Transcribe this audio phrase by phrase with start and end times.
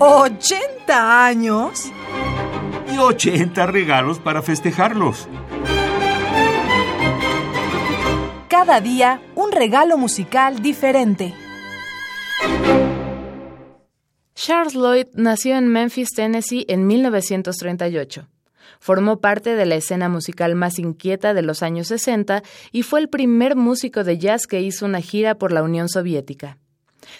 [0.00, 1.92] ¿80 años?
[2.90, 5.28] Y 80 regalos para festejarlos.
[8.48, 11.34] Cada día un regalo musical diferente.
[14.34, 18.26] Charles Lloyd nació en Memphis, Tennessee en 1938.
[18.78, 22.42] Formó parte de la escena musical más inquieta de los años 60
[22.72, 26.56] y fue el primer músico de jazz que hizo una gira por la Unión Soviética.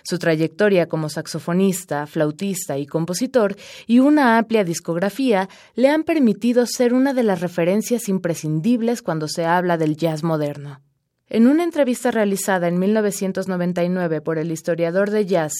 [0.02, 6.94] Su trayectoria como saxofonista, flautista y compositor y una amplia discografía le han permitido ser
[6.94, 10.80] una de las referencias imprescindibles cuando se habla del jazz moderno.
[11.28, 15.52] En una entrevista realizada en 1999 por el historiador de jazz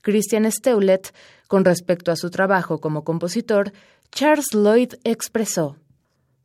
[0.00, 1.12] Christian Steulet
[1.48, 3.72] con respecto a su trabajo como compositor,
[4.10, 5.76] Charles Lloyd expresó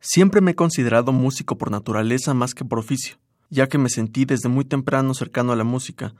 [0.00, 3.16] Siempre me he considerado músico por naturaleza más que por oficio,
[3.48, 6.14] ya que me sentí desde muy temprano cercano a la música.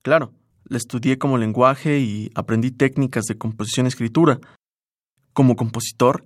[0.00, 0.32] Claro,
[0.68, 4.40] la estudié como lenguaje y aprendí técnicas de composición y escritura.
[5.32, 6.24] Como compositor,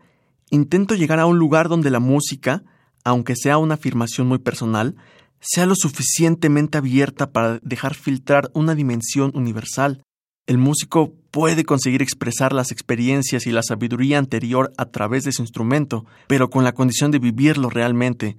[0.50, 2.62] intento llegar a un lugar donde la música,
[3.04, 4.96] aunque sea una afirmación muy personal,
[5.40, 10.02] sea lo suficientemente abierta para dejar filtrar una dimensión universal.
[10.46, 15.42] El músico puede conseguir expresar las experiencias y la sabiduría anterior a través de su
[15.42, 18.36] instrumento, pero con la condición de vivirlo realmente.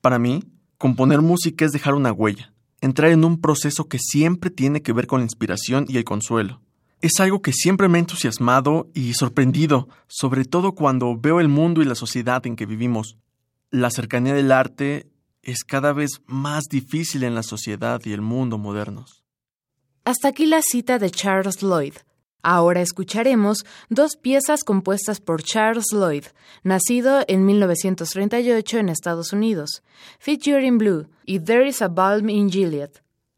[0.00, 0.42] Para mí,
[0.78, 5.06] componer música es dejar una huella, entrar en un proceso que siempre tiene que ver
[5.06, 6.60] con la inspiración y el consuelo.
[7.00, 11.80] Es algo que siempre me ha entusiasmado y sorprendido, sobre todo cuando veo el mundo
[11.80, 13.16] y la sociedad en que vivimos.
[13.70, 15.08] La cercanía del arte
[15.42, 19.22] es cada vez más difícil en la sociedad y el mundo modernos.
[20.04, 21.94] Hasta aquí la cita de Charles Lloyd.
[22.42, 26.24] Ahora escucharemos dos piezas compuestas por Charles Lloyd,
[26.62, 29.82] nacido en 1938 en Estados Unidos,
[30.20, 32.90] Feature in Blue y There is a Balm in Gilead.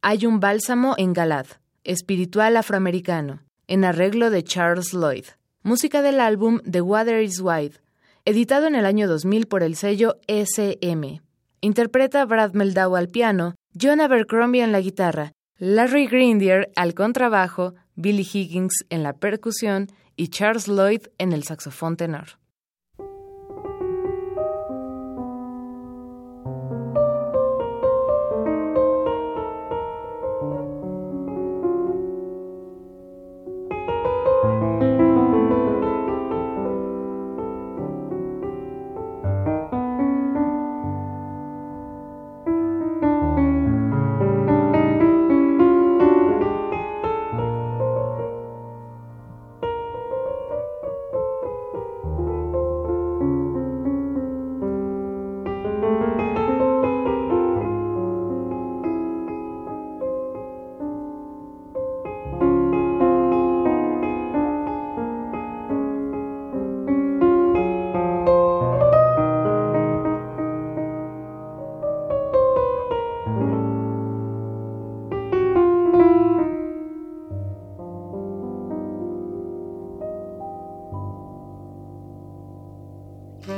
[0.02, 1.46] Hay un bálsamo en Galad,
[1.82, 5.24] espiritual afroamericano, en arreglo de Charles Lloyd.
[5.62, 7.80] Música del álbum The Water is Wide,
[8.26, 11.22] editado en el año 2000 por el sello SM.
[11.62, 15.32] Interpreta Brad Meldau al piano, John Abercrombie en la guitarra
[15.62, 21.98] Larry Grindier al contrabajo, Billy Higgins en la percusión y Charles Lloyd en el saxofón
[21.98, 22.39] tenor.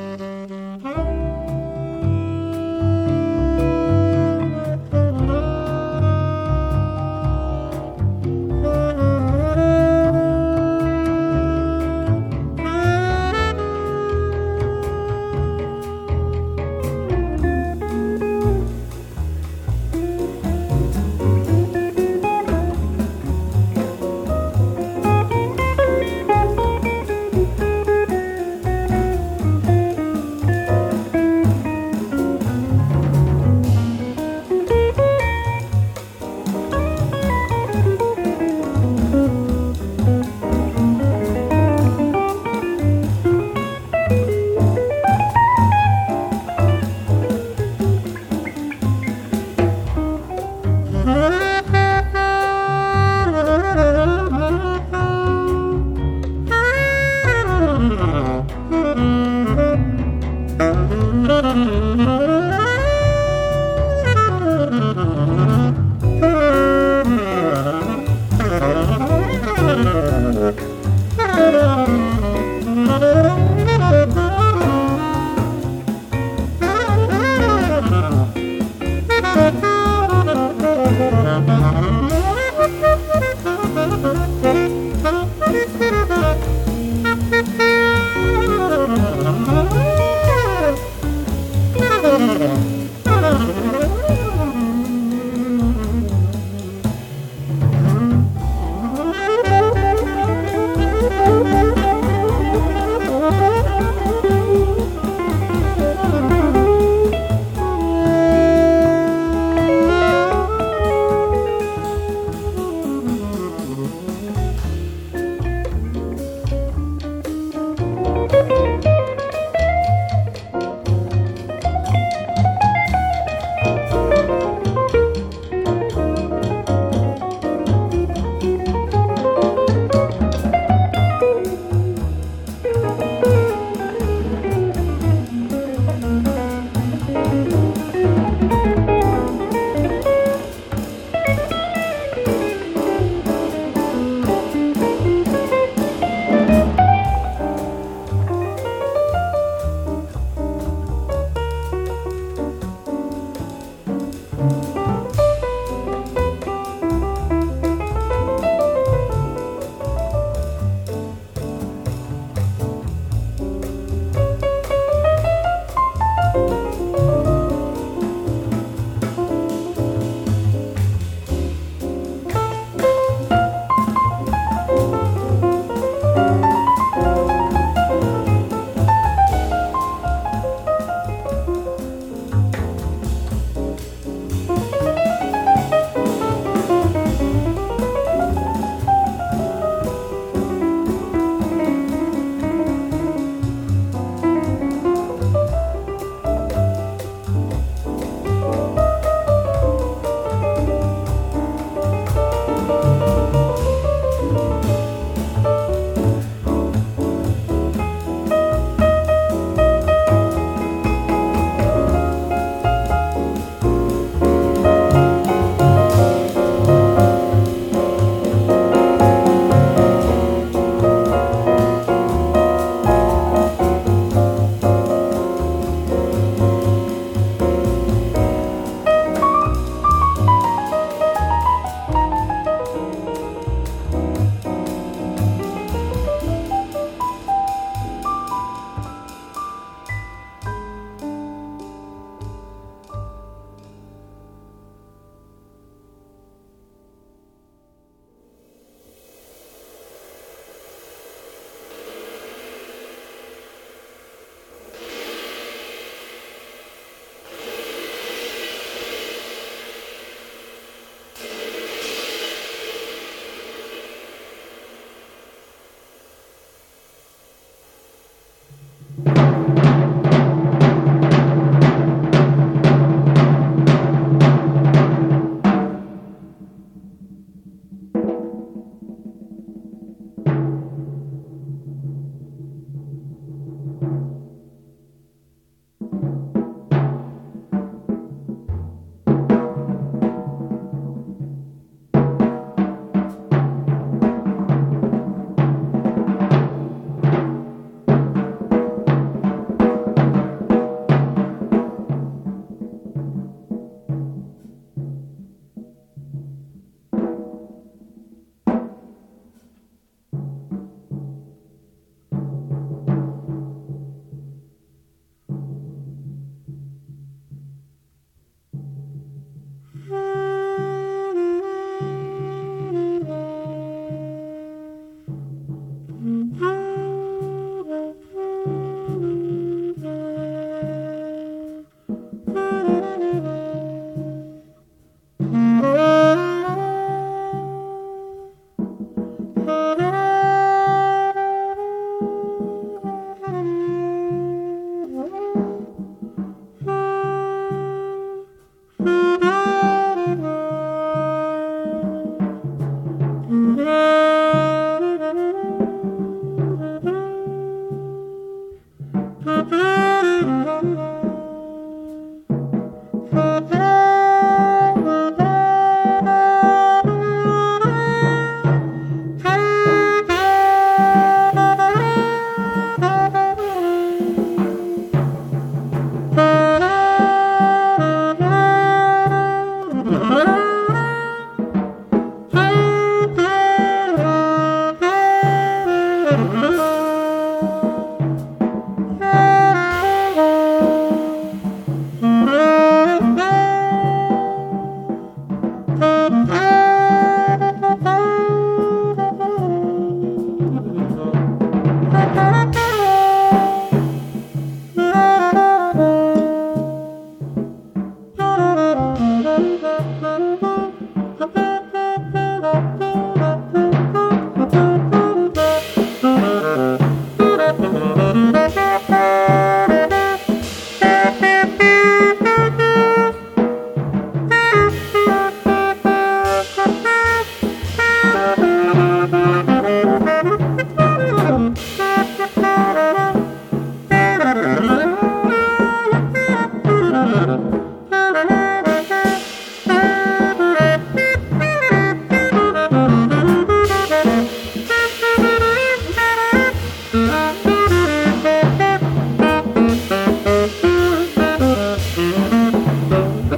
[0.03, 1.02] Mm-hmm.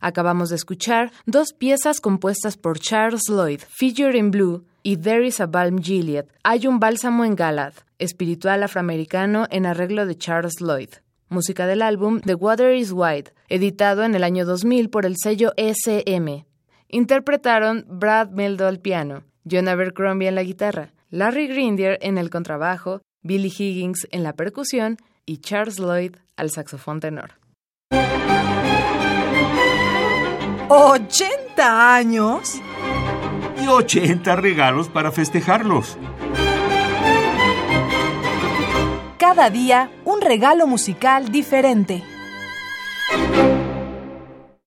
[0.00, 5.40] Acabamos de escuchar dos piezas compuestas por Charles Lloyd, Figure in Blue y There is
[5.40, 6.26] a Balm Gilead.
[6.42, 10.88] Hay un bálsamo en Galad, espiritual afroamericano en arreglo de Charles Lloyd.
[11.28, 15.52] Música del álbum The Water is Wide, editado en el año 2000 por el sello
[15.56, 16.46] SM.
[16.88, 23.02] Interpretaron Brad Meldo al piano, John Abercrombie en la guitarra, Larry Grindier en el contrabajo,
[23.22, 27.39] Billy Higgins en la percusión y Charles Lloyd al saxofón tenor.
[30.70, 32.60] ¿80 años?
[33.60, 35.98] Y 80 regalos para festejarlos.
[39.18, 42.04] Cada día un regalo musical diferente.